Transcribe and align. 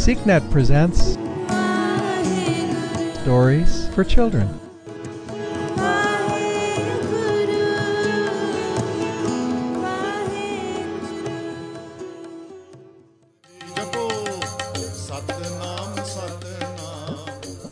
SikhNet 0.00 0.50
presents 0.50 1.18
Stories 3.20 3.86
for 3.94 4.02
Children. 4.02 4.48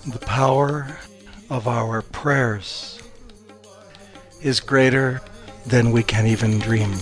The 0.07 0.19
power 0.27 0.99
of 1.49 1.67
our 1.67 2.03
prayers 2.03 3.01
is 4.43 4.61
greater 4.61 5.23
than 5.65 5.93
we 5.93 6.03
can 6.03 6.27
even 6.27 6.59
dream. 6.59 6.93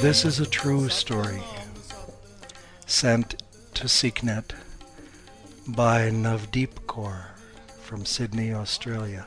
This 0.00 0.24
is 0.24 0.38
a 0.38 0.46
true 0.46 0.88
story 0.88 1.42
sent 2.86 3.42
to 3.74 3.86
SikhNet 3.86 4.52
by 5.66 6.10
Navdeep 6.10 6.86
Kaur 6.86 7.30
from 7.80 8.06
Sydney, 8.06 8.52
Australia. 8.52 9.26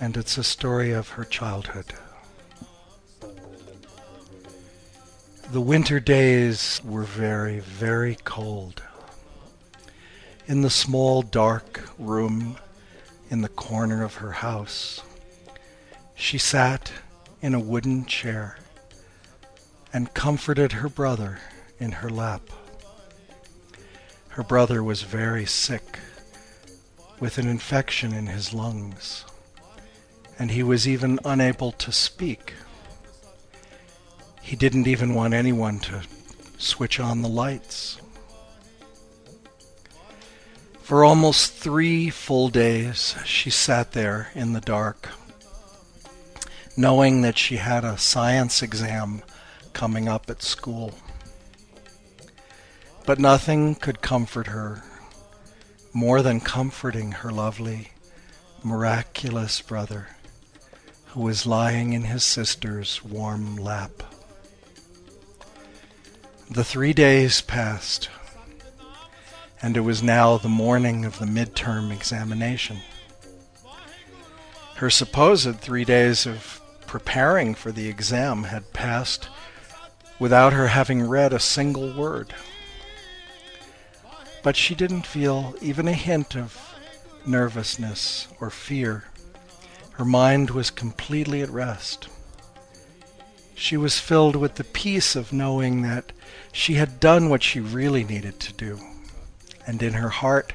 And 0.00 0.16
it's 0.16 0.38
a 0.38 0.44
story 0.44 0.92
of 0.92 1.10
her 1.10 1.24
childhood. 1.24 1.92
The 5.52 5.60
winter 5.60 6.00
days 6.00 6.80
were 6.82 7.02
very, 7.02 7.60
very 7.60 8.16
cold. 8.24 8.82
In 10.46 10.62
the 10.62 10.70
small 10.70 11.20
dark 11.20 11.86
room 11.98 12.56
in 13.28 13.42
the 13.42 13.50
corner 13.50 14.02
of 14.02 14.14
her 14.14 14.32
house, 14.32 15.02
she 16.14 16.38
sat 16.38 16.90
in 17.42 17.52
a 17.52 17.60
wooden 17.60 18.06
chair 18.06 18.56
and 19.92 20.14
comforted 20.14 20.72
her 20.72 20.88
brother 20.88 21.38
in 21.78 21.92
her 21.92 22.10
lap. 22.10 22.42
Her 24.28 24.42
brother 24.42 24.82
was 24.82 25.02
very 25.02 25.46
sick 25.46 25.98
with 27.18 27.38
an 27.38 27.48
infection 27.48 28.12
in 28.12 28.26
his 28.26 28.54
lungs, 28.54 29.24
and 30.38 30.50
he 30.50 30.62
was 30.62 30.88
even 30.88 31.18
unable 31.24 31.72
to 31.72 31.92
speak. 31.92 32.54
He 34.40 34.56
didn't 34.56 34.86
even 34.86 35.14
want 35.14 35.34
anyone 35.34 35.80
to 35.80 36.02
switch 36.58 36.98
on 37.00 37.22
the 37.22 37.28
lights. 37.28 38.00
For 40.82 41.04
almost 41.04 41.52
three 41.52 42.10
full 42.10 42.48
days, 42.48 43.14
she 43.24 43.50
sat 43.50 43.92
there 43.92 44.30
in 44.34 44.54
the 44.54 44.60
dark, 44.60 45.08
knowing 46.76 47.22
that 47.22 47.38
she 47.38 47.56
had 47.58 47.84
a 47.84 47.98
science 47.98 48.62
exam 48.62 49.22
coming 49.72 50.08
up 50.08 50.28
at 50.28 50.42
school. 50.42 50.94
But 53.06 53.18
nothing 53.18 53.74
could 53.74 54.00
comfort 54.00 54.48
her 54.48 54.82
more 55.92 56.22
than 56.22 56.40
comforting 56.40 57.12
her 57.12 57.32
lovely, 57.32 57.88
miraculous 58.62 59.60
brother 59.60 60.08
who 61.06 61.20
was 61.20 61.46
lying 61.46 61.92
in 61.92 62.04
his 62.04 62.22
sister's 62.22 63.02
warm 63.02 63.56
lap. 63.56 64.02
The 66.48 66.64
three 66.64 66.92
days 66.92 67.40
passed, 67.40 68.08
and 69.60 69.76
it 69.76 69.80
was 69.80 70.02
now 70.02 70.36
the 70.36 70.48
morning 70.48 71.04
of 71.04 71.18
the 71.18 71.26
midterm 71.26 71.92
examination. 71.92 72.78
Her 74.76 74.90
supposed 74.90 75.60
three 75.60 75.84
days 75.84 76.26
of 76.26 76.60
preparing 76.86 77.54
for 77.54 77.72
the 77.72 77.88
exam 77.88 78.44
had 78.44 78.72
passed 78.72 79.28
without 80.20 80.52
her 80.52 80.68
having 80.68 81.08
read 81.08 81.32
a 81.32 81.40
single 81.40 81.92
word. 81.92 82.32
But 84.44 84.54
she 84.54 84.76
didn't 84.76 85.06
feel 85.06 85.56
even 85.60 85.88
a 85.88 85.92
hint 85.92 86.36
of 86.36 86.74
nervousness 87.26 88.28
or 88.38 88.50
fear. 88.50 89.04
Her 89.92 90.04
mind 90.04 90.50
was 90.50 90.70
completely 90.70 91.42
at 91.42 91.50
rest. 91.50 92.08
She 93.54 93.76
was 93.76 93.98
filled 93.98 94.36
with 94.36 94.54
the 94.54 94.64
peace 94.64 95.16
of 95.16 95.32
knowing 95.32 95.82
that 95.82 96.12
she 96.52 96.74
had 96.74 97.00
done 97.00 97.28
what 97.28 97.42
she 97.42 97.60
really 97.60 98.04
needed 98.04 98.40
to 98.40 98.52
do. 98.52 98.78
And 99.66 99.82
in 99.82 99.94
her 99.94 100.08
heart, 100.08 100.54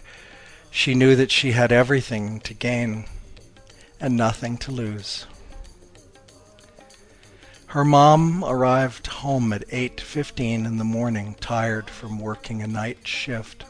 she 0.72 0.96
knew 0.96 1.16
that 1.16 1.32
she 1.32 1.52
had 1.52 1.72
everything 1.72 2.40
to 2.42 2.54
gain 2.54 3.06
and 4.00 4.18
nothing 4.18 4.58
to 4.58 4.72
lose. 4.72 5.26
Her 7.76 7.84
mom 7.84 8.42
arrived 8.42 9.08
home 9.08 9.52
at 9.52 9.68
8:15 9.68 10.66
in 10.66 10.78
the 10.78 10.86
morning, 10.86 11.36
tired 11.42 11.90
from 11.90 12.22
working 12.22 12.64
a 12.64 12.68
night 12.68 13.06
shift. 13.06 13.66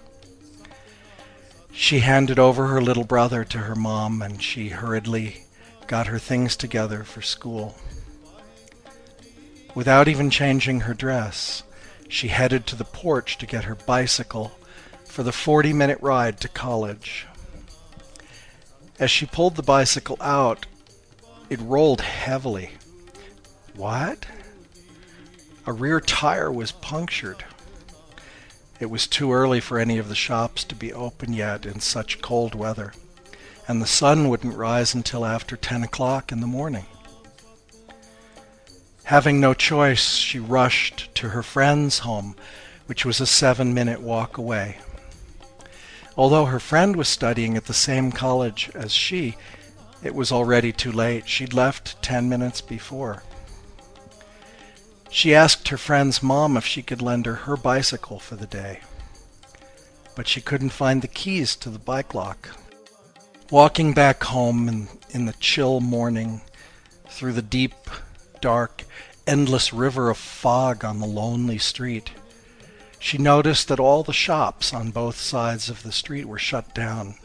She 1.72 2.02
handed 2.02 2.38
over 2.38 2.68
her 2.68 2.84
little 2.84 3.04
brother 3.04 3.44
to 3.46 3.58
her 3.58 3.74
mom 3.74 4.22
and 4.22 4.44
she 4.44 4.70
hurriedly 4.70 5.48
got 5.88 6.06
her 6.06 6.20
things 6.20 6.56
together 6.56 7.04
for 7.04 7.24
school. 7.24 7.80
Without 9.74 10.08
even 10.08 10.30
changing 10.30 10.82
her 10.82 10.94
dress, 10.94 11.64
she 12.08 12.28
headed 12.28 12.68
to 12.68 12.76
the 12.76 12.86
porch 12.86 13.40
to 13.40 13.48
get 13.48 13.64
her 13.64 13.74
bicycle 13.74 14.52
for 15.08 15.24
the 15.24 15.32
40 15.32 15.74
minute 15.74 15.98
ride 16.00 16.40
to 16.42 16.48
college. 16.48 17.26
As 19.00 19.10
she 19.10 19.26
pulled 19.26 19.56
the 19.56 19.64
bicycle 19.64 20.18
out, 20.22 20.68
it 21.50 21.60
rolled 21.60 22.02
heavily. 22.02 22.70
What? 23.76 24.26
A 25.66 25.74
rear 25.74 26.00
tire 26.00 26.52
was 26.52 26.72
punctured. 26.72 27.44
It 28.80 28.86
was 28.86 29.06
too 29.06 29.34
early 29.34 29.60
for 29.60 29.80
any 29.80 29.98
of 29.98 30.08
the 30.08 30.16
shops 30.16 30.64
to 30.66 30.76
be 30.76 30.94
open 30.94 31.34
yet 31.34 31.66
in 31.66 31.82
such 31.82 32.22
cold 32.22 32.56
weather, 32.56 32.94
and 33.68 33.82
the 33.82 33.88
sun 33.88 34.30
wouldn't 34.30 34.56
rise 34.56 34.94
until 34.94 35.26
after 35.26 35.58
10 35.58 35.84
o'clock 35.84 36.32
in 36.32 36.40
the 36.40 36.48
morning. 36.48 36.86
Having 39.06 39.40
no 39.42 39.54
choice, 39.54 40.16
she 40.16 40.40
rushed 40.40 41.14
to 41.16 41.30
her 41.30 41.44
friend's 41.44 42.00
home, 42.00 42.36
which 42.86 43.04
was 43.04 43.20
a 43.20 43.28
seven 43.28 43.74
minute 43.74 44.02
walk 44.02 44.38
away. 44.38 44.78
Although 46.18 46.46
her 46.46 46.62
friend 46.62 46.96
was 46.96 47.10
studying 47.10 47.58
at 47.58 47.66
the 47.66 47.74
same 47.74 48.12
college 48.12 48.72
as 48.74 48.94
she, 48.94 49.36
it 50.02 50.16
was 50.16 50.32
already 50.32 50.72
too 50.72 50.92
late. 50.92 51.28
She'd 51.28 51.54
left 51.54 52.02
ten 52.02 52.30
minutes 52.30 52.62
before. 52.62 53.24
She 55.16 55.34
asked 55.34 55.70
her 55.70 55.78
friend's 55.78 56.22
mom 56.22 56.58
if 56.58 56.66
she 56.66 56.82
could 56.82 57.02
lend 57.02 57.26
her 57.26 57.36
her 57.36 57.56
bicycle 57.56 58.20
for 58.20 58.36
the 58.36 58.46
day, 58.46 58.82
but 60.14 60.28
she 60.28 60.42
couldn't 60.42 60.72
find 60.72 61.02
the 61.02 61.08
keys 61.08 61.56
to 61.56 61.70
the 61.70 61.80
bike 61.80 62.14
lock. 62.14 62.50
Walking 63.50 63.94
back 63.94 64.26
home 64.26 64.68
in, 64.68 64.90
in 65.12 65.26
the 65.26 65.32
chill 65.40 65.80
morning 65.80 66.42
through 67.08 67.32
the 67.32 67.42
deep, 67.42 67.76
dark, 68.42 68.84
endless 69.26 69.72
river 69.72 70.10
of 70.10 70.18
fog 70.18 70.84
on 70.84 71.00
the 71.00 71.08
lonely 71.08 71.60
street, 71.60 72.12
she 73.00 73.18
noticed 73.18 73.70
that 73.70 73.80
all 73.80 74.04
the 74.04 74.12
shops 74.12 74.74
on 74.74 74.92
both 74.92 75.16
sides 75.16 75.70
of 75.70 75.84
the 75.84 75.94
street 75.94 76.26
were 76.26 76.38
shut 76.38 76.76
down. 76.76 77.16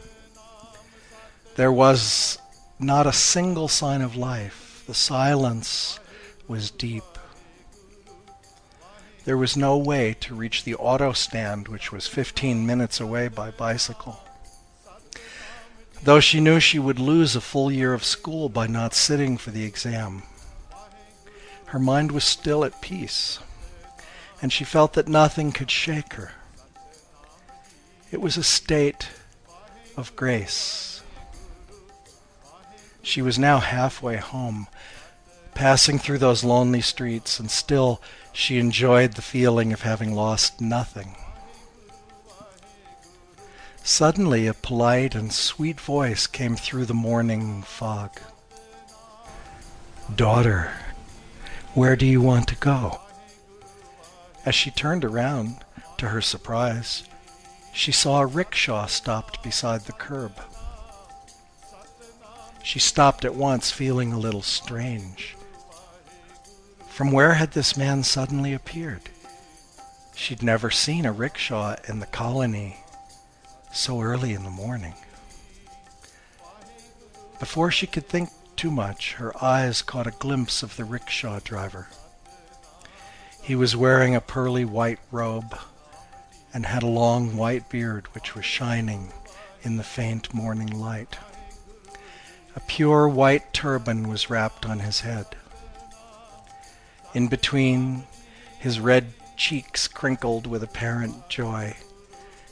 There 1.57 1.73
was 1.73 2.37
not 2.79 3.05
a 3.05 3.11
single 3.11 3.67
sign 3.67 4.01
of 4.01 4.15
life. 4.15 4.81
The 4.87 4.93
silence 4.93 5.99
was 6.47 6.71
deep. 6.71 7.03
There 9.23 9.37
was 9.37 9.55
no 9.55 9.77
way 9.77 10.15
to 10.21 10.33
reach 10.33 10.63
the 10.63 10.75
auto 10.75 11.13
stand, 11.13 11.67
which 11.67 11.91
was 11.91 12.07
15 12.07 12.65
minutes 12.65 12.99
away 12.99 13.27
by 13.27 13.51
bicycle. 13.51 14.23
Though 16.03 16.19
she 16.19 16.39
knew 16.39 16.59
she 16.59 16.79
would 16.79 16.97
lose 16.97 17.35
a 17.35 17.41
full 17.41 17.71
year 17.71 17.93
of 17.93 18.03
school 18.03 18.49
by 18.49 18.65
not 18.65 18.95
sitting 18.95 19.37
for 19.37 19.51
the 19.51 19.63
exam, 19.63 20.23
her 21.65 21.77
mind 21.79 22.11
was 22.11 22.23
still 22.23 22.65
at 22.65 22.81
peace, 22.81 23.37
and 24.41 24.51
she 24.51 24.63
felt 24.63 24.93
that 24.93 25.07
nothing 25.07 25.51
could 25.51 25.69
shake 25.69 26.13
her. 26.13 26.31
It 28.11 28.19
was 28.19 28.35
a 28.35 28.43
state 28.43 29.09
of 29.95 30.15
grace. 30.15 31.03
She 33.03 33.21
was 33.21 33.37
now 33.37 33.59
halfway 33.59 34.17
home, 34.17 34.67
passing 35.61 35.99
through 35.99 36.17
those 36.17 36.43
lonely 36.43 36.81
streets, 36.81 37.39
and 37.39 37.51
still 37.51 38.01
she 38.33 38.57
enjoyed 38.57 39.13
the 39.13 39.21
feeling 39.21 39.71
of 39.71 39.83
having 39.83 40.11
lost 40.11 40.59
nothing. 40.59 41.15
Suddenly, 43.83 44.47
a 44.47 44.55
polite 44.55 45.13
and 45.13 45.31
sweet 45.31 45.79
voice 45.79 46.25
came 46.25 46.55
through 46.55 46.85
the 46.85 46.95
morning 46.95 47.61
fog. 47.61 48.19
Daughter, 50.15 50.71
where 51.75 51.95
do 51.95 52.07
you 52.07 52.21
want 52.21 52.47
to 52.47 52.55
go? 52.55 52.99
As 54.43 54.55
she 54.55 54.71
turned 54.71 55.05
around, 55.05 55.57
to 55.99 56.07
her 56.07 56.21
surprise, 56.21 57.03
she 57.71 57.91
saw 57.91 58.21
a 58.21 58.25
rickshaw 58.25 58.87
stopped 58.87 59.43
beside 59.43 59.81
the 59.81 59.93
curb. 59.93 60.41
She 62.63 62.79
stopped 62.79 63.23
at 63.23 63.35
once, 63.35 63.69
feeling 63.69 64.11
a 64.11 64.17
little 64.17 64.41
strange. 64.41 65.35
From 66.91 67.11
where 67.11 67.35
had 67.35 67.51
this 67.51 67.77
man 67.77 68.03
suddenly 68.03 68.53
appeared? 68.53 69.03
She'd 70.13 70.43
never 70.43 70.69
seen 70.69 71.05
a 71.05 71.11
rickshaw 71.13 71.77
in 71.87 71.99
the 71.99 72.05
colony 72.05 72.77
so 73.71 74.01
early 74.01 74.33
in 74.33 74.43
the 74.43 74.49
morning. 74.49 74.93
Before 77.39 77.71
she 77.71 77.87
could 77.87 78.09
think 78.09 78.29
too 78.57 78.69
much, 78.69 79.13
her 79.13 79.31
eyes 79.41 79.81
caught 79.81 80.05
a 80.05 80.11
glimpse 80.11 80.63
of 80.63 80.75
the 80.75 80.83
rickshaw 80.83 81.39
driver. 81.39 81.87
He 83.41 83.55
was 83.55 83.73
wearing 83.73 84.13
a 84.13 84.21
pearly 84.21 84.65
white 84.65 84.99
robe 85.11 85.57
and 86.53 86.65
had 86.65 86.83
a 86.83 86.87
long 86.87 87.37
white 87.37 87.69
beard 87.69 88.07
which 88.13 88.35
was 88.35 88.43
shining 88.43 89.13
in 89.63 89.77
the 89.77 89.83
faint 89.83 90.33
morning 90.33 90.77
light. 90.77 91.17
A 92.53 92.59
pure 92.59 93.07
white 93.07 93.53
turban 93.53 94.09
was 94.09 94.29
wrapped 94.29 94.65
on 94.65 94.79
his 94.79 94.99
head. 94.99 95.37
In 97.13 97.27
between, 97.27 98.05
his 98.59 98.79
red 98.79 99.13
cheeks 99.35 99.87
crinkled 99.87 100.47
with 100.47 100.63
apparent 100.63 101.27
joy. 101.29 101.75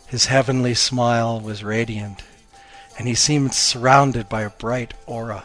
His 0.08 0.26
heavenly 0.26 0.74
smile 0.74 1.40
was 1.40 1.64
radiant, 1.64 2.24
and 2.98 3.08
he 3.08 3.16
seemed 3.16 3.54
surrounded 3.54 4.28
by 4.28 4.42
a 4.42 4.50
bright 4.50 4.94
aura. 5.06 5.44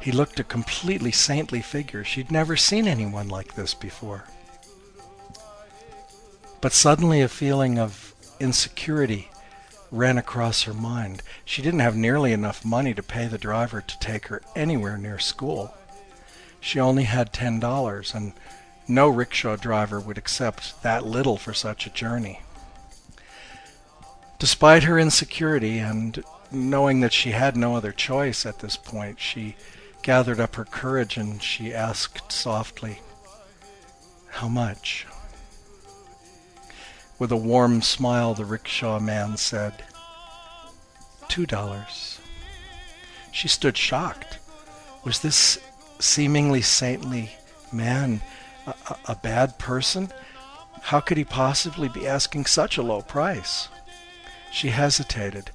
He 0.00 0.12
looked 0.12 0.40
a 0.40 0.44
completely 0.44 1.12
saintly 1.12 1.62
figure. 1.62 2.04
She'd 2.04 2.30
never 2.30 2.56
seen 2.56 2.86
anyone 2.86 3.28
like 3.28 3.54
this 3.54 3.74
before. 3.74 4.24
But 6.60 6.72
suddenly 6.72 7.22
a 7.22 7.28
feeling 7.28 7.78
of 7.78 8.14
insecurity 8.40 9.30
ran 9.90 10.18
across 10.18 10.62
her 10.64 10.74
mind. 10.74 11.22
She 11.44 11.62
didn't 11.62 11.80
have 11.80 11.96
nearly 11.96 12.32
enough 12.32 12.64
money 12.64 12.94
to 12.94 13.02
pay 13.02 13.26
the 13.26 13.38
driver 13.38 13.80
to 13.80 13.98
take 14.00 14.26
her 14.26 14.42
anywhere 14.54 14.98
near 14.98 15.18
school. 15.18 15.72
She 16.60 16.80
only 16.80 17.04
had 17.04 17.32
ten 17.32 17.60
dollars, 17.60 18.14
and 18.14 18.32
no 18.86 19.08
rickshaw 19.08 19.56
driver 19.56 20.00
would 20.00 20.18
accept 20.18 20.82
that 20.82 21.06
little 21.06 21.36
for 21.36 21.54
such 21.54 21.86
a 21.86 21.90
journey. 21.90 22.40
Despite 24.38 24.84
her 24.84 24.98
insecurity 24.98 25.78
and 25.78 26.22
knowing 26.50 27.00
that 27.00 27.12
she 27.12 27.32
had 27.32 27.56
no 27.56 27.76
other 27.76 27.92
choice 27.92 28.46
at 28.46 28.60
this 28.60 28.76
point, 28.76 29.20
she 29.20 29.56
gathered 30.02 30.40
up 30.40 30.54
her 30.56 30.64
courage 30.64 31.16
and 31.16 31.42
she 31.42 31.74
asked 31.74 32.32
softly, 32.32 33.00
How 34.30 34.48
much? 34.48 35.06
With 37.18 37.32
a 37.32 37.36
warm 37.36 37.82
smile, 37.82 38.34
the 38.34 38.44
rickshaw 38.44 39.00
man 39.00 39.36
said, 39.36 39.84
Two 41.28 41.46
dollars. 41.46 42.20
She 43.32 43.48
stood 43.48 43.76
shocked. 43.76 44.38
Was 45.04 45.18
this 45.18 45.58
seemingly 45.98 46.62
saintly 46.62 47.30
man 47.72 48.20
a, 48.66 48.74
a, 49.06 49.14
bad 49.16 49.58
person? 49.58 50.10
How 50.82 51.00
could 51.00 51.16
he 51.16 51.24
possibly 51.24 51.88
be 51.88 52.06
asking 52.06 52.46
such 52.46 52.76
a 52.76 52.82
low 52.82 53.02
price? 53.02 53.68
She 54.52 54.68
hesitated, 54.68 55.50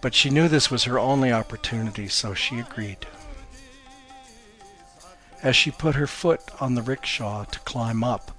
but 0.00 0.14
she 0.14 0.30
knew 0.30 0.48
this 0.48 0.70
was 0.70 0.84
her 0.84 0.98
only 0.98 1.32
opportunity, 1.32 2.08
so 2.08 2.34
she 2.34 2.58
agreed. 2.58 3.06
As 5.42 5.56
she 5.56 5.70
put 5.70 5.96
her 5.96 6.06
foot 6.06 6.40
on 6.60 6.74
the 6.74 6.82
rickshaw 6.82 7.44
to 7.44 7.58
climb 7.60 8.04
up, 8.04 8.30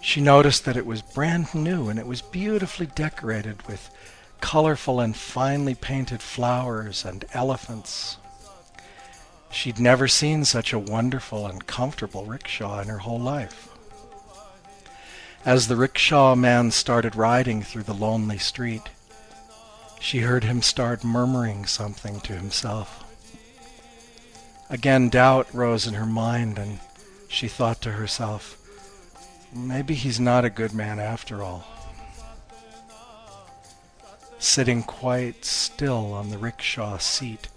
she 0.00 0.20
noticed 0.20 0.64
that 0.64 0.76
it 0.76 0.86
was 0.86 1.02
brand 1.02 1.54
new 1.54 1.88
and 1.88 1.98
it 1.98 2.06
was 2.06 2.22
beautifully 2.22 2.86
decorated 2.86 3.62
with 3.66 3.90
colorful 4.40 5.00
and 5.00 5.16
finely 5.16 5.74
painted 5.74 6.22
flowers 6.22 7.04
and 7.04 7.24
elephants. 7.32 8.18
She'd 9.56 9.78
never 9.80 10.06
seen 10.06 10.44
such 10.44 10.74
a 10.74 10.78
wonderful 10.78 11.46
and 11.46 11.66
comfortable 11.66 12.26
rickshaw 12.26 12.80
in 12.80 12.88
her 12.88 12.98
whole 12.98 13.18
life. 13.18 13.70
As 15.46 15.66
the 15.66 15.76
rickshaw 15.76 16.34
man 16.34 16.70
started 16.72 17.16
riding 17.16 17.62
through 17.62 17.84
the 17.84 17.94
lonely 17.94 18.36
street, 18.36 18.82
she 19.98 20.18
heard 20.18 20.44
him 20.44 20.60
start 20.60 21.02
murmuring 21.02 21.64
something 21.64 22.20
to 22.20 22.34
himself. 22.34 23.02
Again 24.68 25.08
doubt 25.08 25.48
rose 25.54 25.86
in 25.86 25.94
her 25.94 26.04
mind 26.04 26.58
and 26.58 26.78
she 27.26 27.48
thought 27.48 27.80
to 27.80 27.92
herself, 27.92 28.58
Maybe 29.54 29.94
he's 29.94 30.20
not 30.20 30.44
a 30.44 30.50
good 30.50 30.74
man 30.74 30.98
after 31.00 31.42
all. 31.42 31.64
Sitting 34.38 34.82
quite 34.82 35.46
still 35.46 36.12
on 36.12 36.28
the 36.28 36.36
rickshaw 36.36 36.98
seat, 36.98 37.48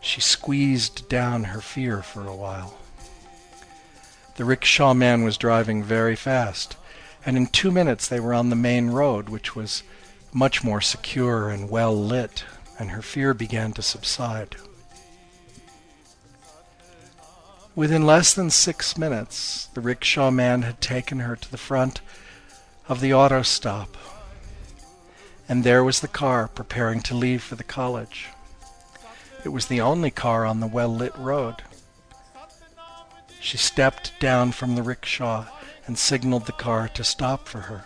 she 0.00 0.20
squeezed 0.20 1.08
down 1.08 1.44
her 1.44 1.60
fear 1.60 2.02
for 2.02 2.26
a 2.26 2.34
while. 2.34 2.78
The 4.36 4.44
rickshaw 4.44 4.94
man 4.94 5.22
was 5.22 5.36
driving 5.36 5.82
very 5.82 6.16
fast, 6.16 6.76
and 7.26 7.36
in 7.36 7.46
two 7.46 7.70
minutes 7.70 8.08
they 8.08 8.20
were 8.20 8.32
on 8.32 8.48
the 8.48 8.56
main 8.56 8.90
road, 8.90 9.28
which 9.28 9.54
was 9.54 9.82
much 10.32 10.64
more 10.64 10.80
secure 10.80 11.50
and 11.50 11.68
well 11.68 11.94
lit, 11.94 12.44
and 12.78 12.92
her 12.92 13.02
fear 13.02 13.34
began 13.34 13.72
to 13.72 13.82
subside. 13.82 14.56
Within 17.74 18.06
less 18.06 18.34
than 18.34 18.50
six 18.50 18.96
minutes, 18.96 19.66
the 19.74 19.80
rickshaw 19.80 20.30
man 20.30 20.62
had 20.62 20.80
taken 20.80 21.20
her 21.20 21.36
to 21.36 21.50
the 21.50 21.56
front 21.56 22.00
of 22.88 23.00
the 23.00 23.14
auto 23.14 23.42
stop, 23.42 23.96
and 25.48 25.62
there 25.62 25.84
was 25.84 26.00
the 26.00 26.08
car 26.08 26.48
preparing 26.48 27.00
to 27.02 27.14
leave 27.14 27.42
for 27.42 27.54
the 27.54 27.64
college. 27.64 28.28
It 29.44 29.50
was 29.50 29.66
the 29.66 29.80
only 29.80 30.10
car 30.10 30.44
on 30.44 30.60
the 30.60 30.66
well-lit 30.66 31.16
road. 31.16 31.56
She 33.40 33.56
stepped 33.56 34.12
down 34.20 34.52
from 34.52 34.74
the 34.74 34.82
rickshaw 34.82 35.46
and 35.86 35.98
signaled 35.98 36.46
the 36.46 36.52
car 36.52 36.88
to 36.88 37.02
stop 37.02 37.48
for 37.48 37.62
her. 37.62 37.84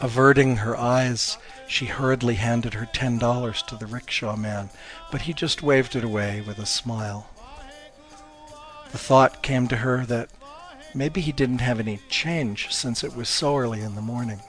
Averting 0.00 0.56
her 0.56 0.76
eyes, 0.76 1.38
she 1.66 1.86
hurriedly 1.86 2.34
handed 2.34 2.74
her 2.74 2.86
ten 2.86 3.18
dollars 3.18 3.62
to 3.62 3.76
the 3.76 3.86
rickshaw 3.86 4.36
man, 4.36 4.68
but 5.10 5.22
he 5.22 5.32
just 5.32 5.62
waved 5.62 5.96
it 5.96 6.04
away 6.04 6.42
with 6.42 6.58
a 6.58 6.66
smile. 6.66 7.30
The 8.92 8.98
thought 8.98 9.42
came 9.42 9.66
to 9.68 9.76
her 9.76 10.04
that 10.06 10.28
maybe 10.94 11.20
he 11.20 11.32
didn't 11.32 11.60
have 11.60 11.80
any 11.80 12.00
change 12.08 12.72
since 12.72 13.02
it 13.02 13.16
was 13.16 13.28
so 13.28 13.56
early 13.56 13.80
in 13.80 13.94
the 13.94 14.02
morning. 14.02 14.40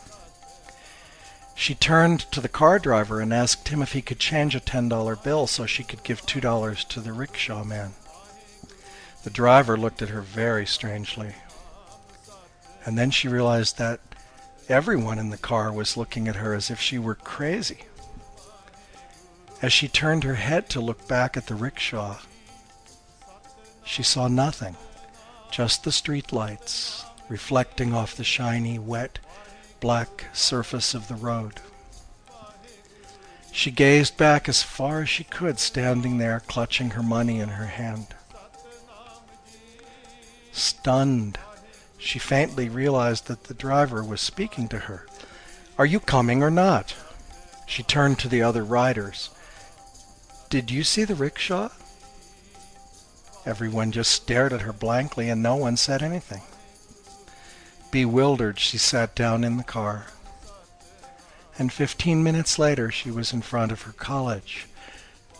She 1.56 1.74
turned 1.74 2.20
to 2.32 2.42
the 2.42 2.50
car 2.50 2.80
driver 2.80 3.22
and 3.22 3.34
asked 3.34 3.70
him 3.70 3.82
if 3.82 3.94
he 3.94 4.02
could 4.02 4.20
change 4.20 4.56
a 4.56 4.60
$10 4.60 5.24
bill 5.24 5.48
so 5.48 5.66
she 5.66 5.84
could 5.84 6.04
give 6.04 6.22
$2 6.22 6.88
to 6.90 7.00
the 7.00 7.14
rickshaw 7.14 7.64
man. 7.64 7.94
The 9.24 9.30
driver 9.30 9.78
looked 9.78 10.02
at 10.02 10.10
her 10.10 10.22
very 10.22 10.68
strangely. 10.68 11.34
And 12.86 12.98
then 12.98 13.10
she 13.10 13.28
realized 13.28 13.80
that 13.80 14.02
everyone 14.70 15.18
in 15.18 15.30
the 15.30 15.38
car 15.38 15.72
was 15.72 15.98
looking 15.98 16.28
at 16.28 16.36
her 16.36 16.54
as 16.54 16.70
if 16.70 16.80
she 16.80 17.00
were 17.00 17.16
crazy. 17.16 17.86
As 19.62 19.74
she 19.74 19.88
turned 19.88 20.24
her 20.24 20.36
head 20.36 20.70
to 20.70 20.82
look 20.82 21.08
back 21.08 21.38
at 21.38 21.48
the 21.48 21.56
rickshaw, 21.56 22.18
she 23.84 24.04
saw 24.04 24.28
nothing, 24.28 24.76
just 25.50 25.84
the 25.84 25.92
street 25.92 26.32
lights 26.32 27.06
reflecting 27.30 27.94
off 27.94 28.16
the 28.16 28.24
shiny, 28.24 28.78
wet, 28.78 29.18
black 29.80 30.26
surface 30.34 30.94
of 30.94 31.08
the 31.08 31.16
road. 31.16 31.62
She 33.52 33.72
gazed 33.72 34.18
back 34.18 34.50
as 34.50 34.64
far 34.64 35.02
as 35.02 35.10
she 35.10 35.24
could, 35.24 35.60
standing 35.60 36.18
there 36.18 36.42
clutching 36.42 36.92
her 36.92 37.04
money 37.04 37.40
in 37.40 37.50
her 37.50 37.68
hand. 37.68 38.08
Stunned, 40.52 41.38
she 41.98 42.20
faintly 42.20 42.70
realized 42.70 43.28
that 43.28 43.46
the 43.46 43.54
driver 43.54 44.04
was 44.04 44.22
speaking 44.22 44.68
to 44.70 44.80
her. 44.80 45.08
Are 45.78 45.86
you 45.86 46.00
coming 46.00 46.44
or 46.44 46.52
not? 46.52 46.96
She 47.66 47.84
turned 47.84 48.20
to 48.20 48.28
the 48.28 48.42
other 48.42 48.64
riders. 48.64 49.30
Did 50.50 50.70
you 50.70 50.84
see 50.84 51.04
the 51.04 51.16
rickshaw? 51.16 51.70
Everyone 53.46 53.92
just 53.92 54.12
stared 54.12 54.54
at 54.54 54.62
her 54.62 54.74
blankly 54.74 55.30
and 55.30 55.42
no 55.42 55.56
one 55.56 55.78
said 55.78 56.02
anything. 56.02 56.42
Bewildered, 57.96 58.60
she 58.60 58.78
sat 58.78 59.16
down 59.16 59.46
in 59.46 59.56
the 59.56 59.64
car. 59.64 60.08
And 61.58 61.72
15 61.72 62.22
minutes 62.22 62.60
later, 62.60 62.92
she 62.92 63.10
was 63.10 63.32
in 63.32 63.42
front 63.42 63.72
of 63.72 63.84
her 63.84 63.94
college. 63.94 64.68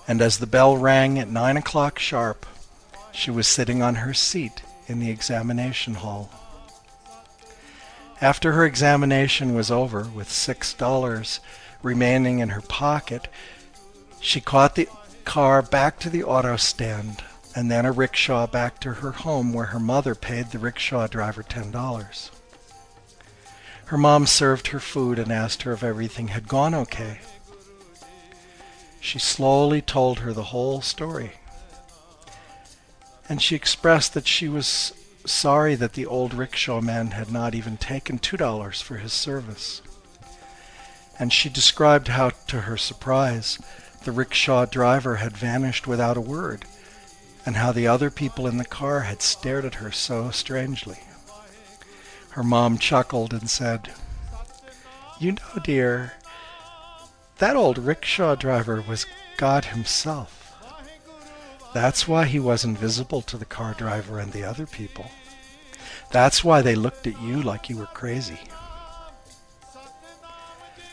And 0.08 0.22
as 0.22 0.38
the 0.38 0.48
bell 0.48 0.78
rang 0.78 1.20
at 1.20 1.28
9 1.28 1.58
o'clock 1.58 2.00
sharp, 2.00 2.46
she 3.12 3.30
was 3.30 3.46
sitting 3.46 3.82
on 3.82 3.96
her 3.96 4.14
seat 4.14 4.62
in 4.88 5.00
the 5.00 5.10
examination 5.10 5.96
hall. 5.96 6.32
After 8.22 8.54
her 8.54 8.64
examination 8.64 9.54
was 9.54 9.70
over, 9.70 10.04
with 10.04 10.30
$6 10.30 11.40
remaining 11.84 12.40
in 12.40 12.48
her 12.48 12.62
pocket, 12.62 13.28
she 14.22 14.40
caught 14.40 14.76
the 14.76 14.88
car 15.26 15.62
back 15.62 16.00
to 16.00 16.10
the 16.10 16.24
auto 16.24 16.56
stand 16.56 17.22
and 17.54 17.70
then 17.70 17.86
a 17.86 17.92
rickshaw 17.92 18.48
back 18.48 18.80
to 18.80 18.94
her 18.94 19.12
home 19.12 19.52
where 19.52 19.66
her 19.66 19.80
mother 19.80 20.16
paid 20.16 20.52
the 20.52 20.60
rickshaw 20.60 21.06
driver 21.06 21.44
$10. 21.44 22.32
Her 23.86 23.98
mom 23.98 24.26
served 24.26 24.68
her 24.68 24.80
food 24.80 25.20
and 25.20 25.32
asked 25.32 25.62
her 25.64 25.72
if 25.72 25.84
everything 25.84 26.30
had 26.30 26.48
gone 26.48 26.74
okay. 26.74 27.20
She 29.00 29.20
slowly 29.20 29.82
told 29.82 30.20
her 30.20 30.34
the 30.34 30.46
whole 30.46 30.82
story. 30.82 31.34
and 33.28 33.42
she 33.42 33.56
expressed 33.56 34.14
that 34.14 34.28
she 34.28 34.48
was 34.48 34.94
sorry 35.26 35.76
that 35.76 35.94
the 35.94 36.06
old 36.06 36.34
rickshaw 36.34 36.82
man 36.82 37.12
had 37.12 37.32
not 37.32 37.56
even 37.56 37.78
taken 37.78 38.20
$2 38.20 38.82
for 38.82 38.98
his 38.98 39.14
service. 39.14 39.82
And 41.18 41.32
she 41.32 41.50
described 41.50 42.10
how, 42.10 42.32
to 42.48 42.62
her 42.62 42.78
surprise, 42.78 43.58
the 44.04 44.12
rickshaw 44.12 44.66
driver 44.66 45.16
had 45.16 45.36
vanished 45.38 45.88
without 45.88 46.18
a 46.18 46.22
word, 46.22 46.66
and 47.46 47.56
how 47.56 47.72
the 47.72 47.88
other 47.88 48.12
people 48.12 48.48
in 48.48 48.58
the 48.58 48.66
car 48.66 49.02
had 49.02 49.22
stared 49.22 49.66
at 49.66 49.76
her 49.76 49.92
so 49.92 50.30
strangely. 50.32 51.00
Her 52.36 52.44
mom 52.44 52.80
chuckled 52.80 53.34
and 53.34 53.50
said, 53.50 53.94
You 55.22 55.32
know, 55.32 55.62
dear, 55.64 56.16
that 57.38 57.56
old 57.56 57.78
rickshaw 57.78 58.36
driver 58.36 58.84
was 58.86 59.06
God 59.38 59.64
himself. 59.64 60.54
That's 61.74 62.10
why 62.10 62.26
he 62.26 62.42
wasn't 62.42 62.78
visible 62.78 63.22
to 63.22 63.38
the 63.38 63.46
car 63.46 63.74
driver 63.74 64.20
and 64.20 64.34
the 64.34 64.44
other 64.44 64.66
people. 64.66 65.06
That's 66.12 66.44
why 66.44 66.62
they 66.62 66.76
looked 66.76 67.08
at 67.08 67.22
you 67.22 67.42
like 67.42 67.70
you 67.70 67.78
were 67.78 67.86
crazy. 67.86 68.42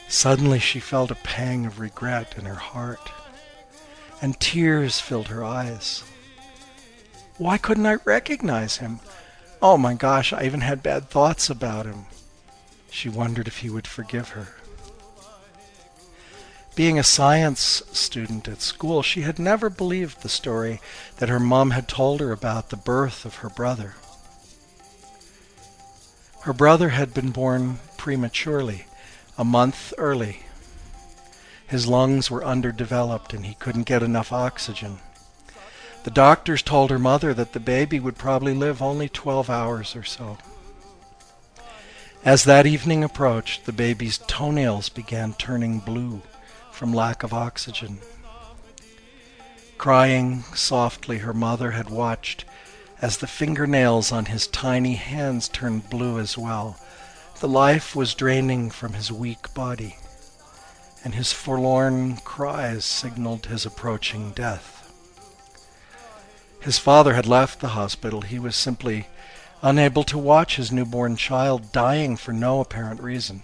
Suddenly 0.07 0.61
she 0.61 0.79
felt 0.79 1.11
a 1.11 1.17
pang 1.17 1.67
of 1.67 1.81
regret 1.81 2.39
in 2.39 2.45
her 2.45 2.55
heart, 2.55 3.11
and 4.21 4.39
tears 4.39 5.01
filled 5.01 5.27
her 5.27 5.43
eyes. 5.43 6.05
Why 7.37 7.59
couldn't 7.59 7.87
I 7.87 7.97
recognize 8.05 8.77
him? 8.77 9.01
Oh 9.63 9.79
my 9.79 9.95
gosh, 9.95 10.33
I 10.33 10.43
even 10.43 10.61
had 10.61 10.83
bad 10.83 11.09
thoughts 11.09 11.49
about 11.49 11.87
him. 11.87 12.07
She 12.91 13.09
wondered 13.09 13.47
if 13.47 13.59
he 13.59 13.71
would 13.71 13.87
forgive 13.87 14.31
her. 14.31 14.49
Being 16.75 16.99
a 16.99 17.05
science 17.05 17.83
student 17.93 18.49
at 18.49 18.61
school, 18.61 19.05
she 19.05 19.21
had 19.21 19.39
never 19.39 19.71
believed 19.71 20.23
the 20.23 20.29
story 20.29 20.81
that 21.19 21.29
her 21.29 21.39
mom 21.39 21.71
had 21.71 21.87
told 21.87 22.19
her 22.19 22.33
about 22.33 22.71
the 22.71 22.77
birth 22.77 23.25
of 23.25 23.37
her 23.37 23.51
brother. 23.51 23.95
Her 26.41 26.53
brother 26.53 26.89
had 26.89 27.15
been 27.15 27.31
born 27.31 27.79
prematurely, 27.97 28.87
a 29.39 29.45
month 29.45 29.95
early. 29.97 30.41
His 31.69 31.87
lungs 31.87 32.33
were 32.33 32.45
underdeveloped 32.45 33.33
and 33.33 33.47
he 33.47 33.55
couldn't 33.55 33.85
get 33.85 34.03
enough 34.03 34.33
oxygen. 34.33 34.99
The 36.05 36.11
doctors 36.11 36.63
told 36.63 36.91
her 36.91 36.99
mother 36.99 37.33
that 37.35 37.53
the 37.53 37.61
baby 37.61 38.01
would 38.01 38.19
probably 38.19 38.55
live 38.55 38.83
only 38.83 39.09
12 39.09 39.49
hours 39.49 39.95
or 39.95 40.03
so. 40.03 40.39
As 42.25 42.45
that 42.45 42.67
evening 42.67 43.05
approached, 43.05 43.67
the 43.67 43.73
baby's 43.73 44.19
toenails 44.19 44.89
began 44.89 45.35
turning 45.35 45.79
blue 45.79 46.23
from 46.71 46.93
lack 46.93 47.23
of 47.23 47.33
oxygen. 47.33 47.99
Crying 49.79 50.43
softly, 50.55 51.19
her 51.19 51.33
mother 51.33 51.73
had 51.73 51.91
watched 51.91 52.45
as 53.01 53.19
the 53.19 53.27
fingernails 53.27 54.13
on 54.13 54.27
his 54.27 54.47
tiny 54.47 54.95
hands 54.95 55.49
turned 55.49 55.91
blue 55.91 56.21
as 56.21 56.39
well. 56.39 56.79
The 57.41 57.49
life 57.49 57.97
was 57.97 58.15
draining 58.15 58.71
from 58.71 58.93
his 58.93 59.11
weak 59.11 59.53
body, 59.55 59.97
and 61.05 61.15
his 61.15 61.33
forlorn 61.33 62.19
cries 62.19 62.85
signaled 62.85 63.47
his 63.47 63.67
approaching 63.67 64.31
death. 64.31 64.82
His 66.63 66.79
father 66.79 67.15
had 67.15 67.27
left 67.27 67.61
the 67.61 67.69
hospital. 67.69 68.23
He 68.23 68.39
was 68.39 68.57
simply 68.57 69.09
unable 69.63 70.05
to 70.05 70.19
watch 70.19 70.57
his 70.57 70.73
newborn 70.73 71.17
child 71.17 71.73
dying 71.73 72.17
for 72.17 72.33
no 72.33 72.61
apparent 72.61 73.03
reason. 73.03 73.43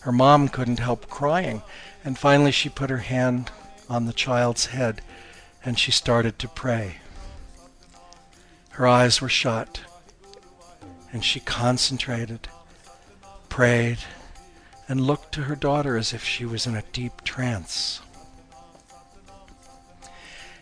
Her 0.00 0.12
mom 0.12 0.48
couldn't 0.48 0.78
help 0.78 1.08
crying 1.08 1.62
and 2.04 2.18
finally, 2.18 2.52
she 2.52 2.68
put 2.68 2.90
her 2.90 2.98
hand 2.98 3.50
on 3.88 4.06
the 4.06 4.12
child's 4.12 4.66
head 4.66 5.02
and 5.64 5.78
she 5.78 5.90
started 5.90 6.38
to 6.38 6.48
pray. 6.48 6.96
Her 8.70 8.86
eyes 8.86 9.20
were 9.20 9.28
shut 9.28 9.80
and 11.12 11.24
she 11.24 11.40
concentrated, 11.40 12.48
prayed, 13.48 13.98
and 14.88 15.00
looked 15.00 15.32
to 15.32 15.42
her 15.42 15.56
daughter 15.56 15.96
as 15.96 16.12
if 16.12 16.24
she 16.24 16.44
was 16.44 16.66
in 16.66 16.76
a 16.76 16.84
deep 16.92 17.24
trance. 17.24 18.00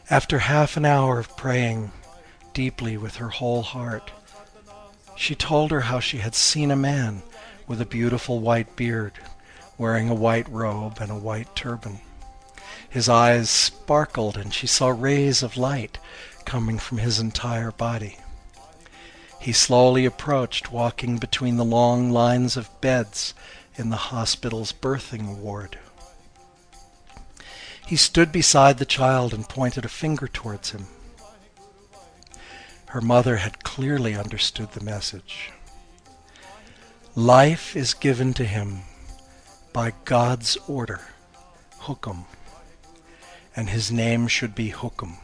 After 0.08 0.38
half 0.38 0.76
an 0.76 0.84
hour 0.84 1.18
of 1.18 1.36
praying 1.36 1.90
deeply 2.54 2.96
with 2.96 3.16
her 3.16 3.28
whole 3.30 3.62
heart, 3.62 4.12
she 5.16 5.34
told 5.34 5.72
her 5.72 5.80
how 5.80 5.98
she 5.98 6.18
had 6.18 6.36
seen 6.36 6.70
a 6.70 6.76
man 6.76 7.24
with 7.66 7.80
a 7.80 7.86
beautiful 7.86 8.38
white 8.38 8.76
beard 8.76 9.14
wearing 9.76 10.08
a 10.08 10.14
white 10.14 10.48
robe 10.48 10.98
and 11.00 11.10
a 11.10 11.16
white 11.16 11.56
turban. 11.56 11.98
His 12.88 13.08
eyes 13.08 13.50
sparkled, 13.50 14.36
and 14.36 14.54
she 14.54 14.68
saw 14.68 14.88
rays 14.88 15.42
of 15.42 15.56
light 15.56 15.98
coming 16.44 16.78
from 16.78 16.98
his 16.98 17.18
entire 17.18 17.72
body. 17.72 18.18
He 19.40 19.52
slowly 19.52 20.04
approached, 20.04 20.70
walking 20.70 21.18
between 21.18 21.56
the 21.56 21.64
long 21.64 22.12
lines 22.12 22.56
of 22.56 22.80
beds 22.80 23.34
in 23.74 23.90
the 23.90 23.96
hospital's 23.96 24.72
birthing 24.72 25.38
ward. 25.38 25.80
He 27.86 27.94
stood 27.96 28.32
beside 28.32 28.78
the 28.78 28.84
child 28.84 29.32
and 29.32 29.48
pointed 29.48 29.84
a 29.84 29.88
finger 29.88 30.26
towards 30.26 30.70
him. 30.72 30.88
Her 32.86 33.00
mother 33.00 33.36
had 33.36 33.62
clearly 33.62 34.16
understood 34.16 34.72
the 34.72 34.84
message. 34.84 35.52
Life 37.14 37.76
is 37.76 37.94
given 37.94 38.34
to 38.34 38.44
him 38.44 38.80
by 39.72 39.92
God's 40.04 40.56
order, 40.66 41.00
Hukum, 41.82 42.24
and 43.54 43.70
his 43.70 43.92
name 43.92 44.26
should 44.26 44.54
be 44.56 44.70
Hukum. 44.70 45.18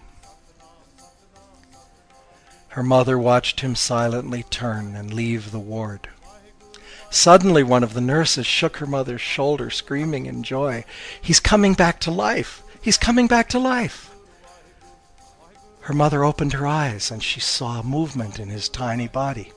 Her 2.69 2.85
mother 2.85 3.19
watched 3.19 3.61
him 3.61 3.75
silently 3.75 4.45
turn 4.45 4.95
and 4.95 5.13
leave 5.13 5.51
the 5.51 5.59
ward. 5.59 6.09
Suddenly, 7.13 7.63
one 7.63 7.85
of 7.85 7.93
the 7.93 8.01
nurses 8.01 8.47
shook 8.47 8.79
her 8.79 8.87
mother's 8.87 9.21
shoulder, 9.21 9.69
screaming 9.69 10.25
in 10.25 10.43
joy, 10.43 10.87
He's 11.21 11.41
coming 11.41 11.75
back 11.75 12.01
to 12.01 12.11
life! 12.11 12.63
He's 12.81 12.97
coming 12.97 13.27
back 13.27 13.51
to 13.51 13.59
life! 13.59 14.11
Her 15.81 15.93
mother 15.93 16.25
opened 16.25 16.55
her 16.55 16.67
eyes 16.67 17.11
and 17.11 17.23
she 17.23 17.39
saw 17.39 17.83
movement 17.83 18.39
in 18.39 18.49
his 18.49 18.71
tiny 18.71 19.09
body. 19.09 19.53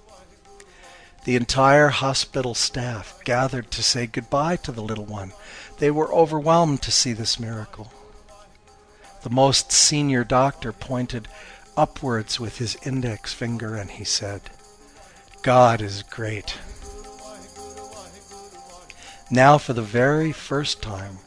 The 1.24 1.38
entire 1.38 1.88
hospital 1.88 2.56
staff 2.56 3.18
gathered 3.24 3.72
to 3.72 3.82
say 3.82 4.06
goodbye 4.06 4.58
to 4.58 4.74
the 4.74 4.84
little 4.84 5.06
one. 5.06 5.32
They 5.80 5.92
were 5.92 6.14
overwhelmed 6.14 6.82
to 6.82 6.92
see 6.92 7.14
this 7.14 7.40
miracle. 7.40 7.90
The 9.24 9.30
most 9.30 9.72
senior 9.72 10.26
doctor 10.26 10.74
pointed 10.74 11.30
upwards 11.78 12.38
with 12.38 12.58
his 12.58 12.76
index 12.84 13.32
finger 13.32 13.78
and 13.78 13.92
he 13.92 14.04
said, 14.04 14.42
God 15.42 15.82
is 15.82 16.04
great. 16.04 16.58
Now, 19.32 19.58
for 19.58 19.74
the 19.74 19.82
very 19.82 20.32
first 20.32 20.82
time, 20.82 21.20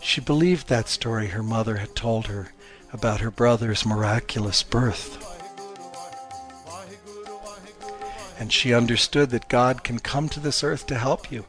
she 0.00 0.20
believed 0.20 0.68
that 0.68 0.88
story 0.88 1.28
her 1.28 1.42
mother 1.42 1.76
had 1.76 1.94
told 1.94 2.26
her 2.26 2.52
about 2.92 3.20
her 3.20 3.30
brother's 3.30 3.86
miraculous 3.86 4.62
birth 4.62 5.24
and 8.38 8.52
she 8.52 8.74
understood 8.74 9.30
that 9.30 9.48
God 9.48 9.84
can 9.84 9.98
come 9.98 10.28
to 10.28 10.40
this 10.40 10.62
earth 10.62 10.86
to 10.88 10.98
help 10.98 11.30
you 11.30 11.46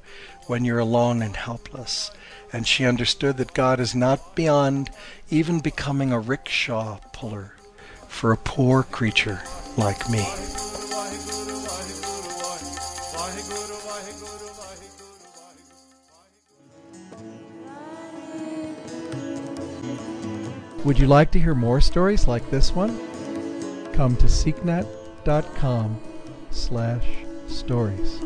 when 0.47 0.63
you're 0.63 0.79
alone 0.79 1.21
and 1.21 1.35
helpless. 1.35 2.12
And 2.53 2.67
she 2.67 2.85
understood 2.85 3.38
that 3.38 3.53
God 3.53 3.79
is 3.79 3.95
not 3.95 4.35
beyond 4.35 4.91
even 5.29 5.59
becoming 5.59 6.13
a 6.13 6.19
rickshaw 6.19 7.00
puller 7.12 7.53
for 8.07 8.31
a 8.31 8.38
poor 8.38 8.83
creature 8.83 9.41
like 9.77 10.09
me. 10.09 10.25
Would 20.85 20.99
you 20.99 21.07
like 21.07 21.31
to 21.31 21.39
hear 21.39 21.55
more 21.55 21.81
stories 21.81 22.27
like 22.27 22.47
this 22.51 22.71
one? 22.71 22.95
Come 23.93 24.15
to 24.17 24.27
sikhnet.com 24.27 25.99
slash 26.51 27.07
stories. 27.47 28.21